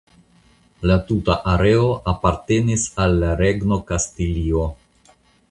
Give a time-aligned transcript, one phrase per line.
[0.91, 4.67] La tuta areo apartenis al la Regno Kastilio.